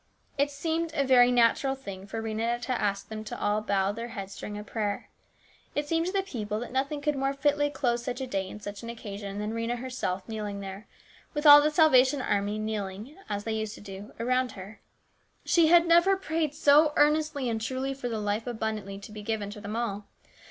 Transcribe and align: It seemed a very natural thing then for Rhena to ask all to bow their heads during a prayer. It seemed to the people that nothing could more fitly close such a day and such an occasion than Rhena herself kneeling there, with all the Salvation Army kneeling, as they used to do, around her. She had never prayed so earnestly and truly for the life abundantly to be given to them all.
It 0.35 0.49
seemed 0.49 0.93
a 0.95 1.05
very 1.05 1.31
natural 1.31 1.75
thing 1.75 1.99
then 1.99 2.07
for 2.07 2.23
Rhena 2.23 2.59
to 2.61 2.71
ask 2.71 3.07
all 3.11 3.61
to 3.61 3.67
bow 3.67 3.91
their 3.91 4.07
heads 4.07 4.35
during 4.35 4.57
a 4.57 4.63
prayer. 4.63 5.09
It 5.75 5.87
seemed 5.87 6.07
to 6.07 6.11
the 6.11 6.23
people 6.23 6.59
that 6.61 6.71
nothing 6.71 7.01
could 7.01 7.15
more 7.15 7.33
fitly 7.33 7.69
close 7.69 8.03
such 8.03 8.19
a 8.19 8.25
day 8.25 8.49
and 8.49 8.63
such 8.63 8.81
an 8.81 8.89
occasion 8.89 9.37
than 9.37 9.53
Rhena 9.53 9.77
herself 9.77 10.27
kneeling 10.27 10.59
there, 10.59 10.87
with 11.35 11.45
all 11.45 11.61
the 11.61 11.69
Salvation 11.69 12.19
Army 12.19 12.57
kneeling, 12.57 13.15
as 13.29 13.43
they 13.43 13.53
used 13.53 13.75
to 13.75 13.81
do, 13.81 14.11
around 14.19 14.53
her. 14.53 14.81
She 15.45 15.67
had 15.67 15.85
never 15.85 16.17
prayed 16.17 16.55
so 16.55 16.93
earnestly 16.95 17.47
and 17.47 17.61
truly 17.61 17.93
for 17.93 18.09
the 18.09 18.17
life 18.19 18.47
abundantly 18.47 18.97
to 18.97 19.11
be 19.11 19.21
given 19.21 19.51
to 19.51 19.61
them 19.61 19.75
all. 19.75 20.07